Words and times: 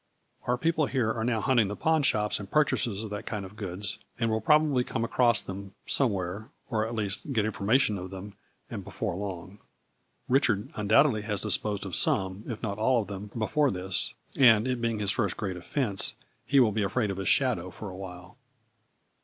"Our 0.47 0.57
people 0.57 0.87
here 0.87 1.13
are 1.13 1.23
now 1.23 1.39
hunting 1.41 1.67
the 1.67 1.75
pawn 1.75 2.01
shops 2.01 2.39
and 2.39 2.49
purchasers 2.49 3.03
of 3.03 3.11
that 3.11 3.27
kind 3.27 3.45
of 3.45 3.55
goods 3.55 3.99
and 4.19 4.31
will 4.31 4.41
probably 4.41 4.83
come 4.83 5.03
across 5.03 5.43
them 5.43 5.75
somewhere, 5.85 6.49
or 6.71 6.87
at 6.87 6.95
least 6.95 7.31
get 7.33 7.45
information 7.45 7.99
of 7.99 8.09
them, 8.09 8.33
and 8.67 8.83
before 8.83 9.15
long. 9.15 9.59
Richard 10.27 10.71
undoubtedly 10.73 11.21
has 11.21 11.39
disposed 11.39 11.85
of 11.85 11.95
some, 11.95 12.43
if 12.47 12.63
not 12.63 12.79
all 12.79 13.03
of 13.03 13.09
them, 13.09 13.29
before 13.37 13.69
this, 13.69 14.15
and 14.35 14.67
it 14.67 14.81
being 14.81 14.97
his 14.97 15.11
first 15.11 15.37
great 15.37 15.55
offense, 15.55 16.15
he 16.47 16.59
will 16.59 16.71
be 16.71 16.81
afraid 16.81 17.11
of 17.11 17.17
his 17.17 17.29
shadow 17.29 17.69
for 17.69 17.91
awhile." 17.91 18.37